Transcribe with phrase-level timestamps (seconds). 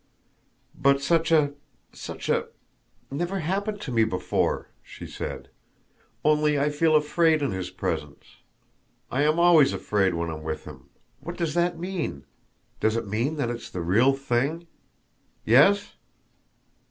[0.73, 1.53] "But such a...
[1.93, 2.47] such a...
[3.11, 5.49] never happened to me before!" she said.
[6.25, 8.37] "Only I feel afraid in his presence.
[9.11, 10.89] I am always afraid when I'm with him.
[11.19, 12.25] What does that mean?
[12.79, 14.65] Does it mean that it's the real thing?
[15.45, 15.93] Yes?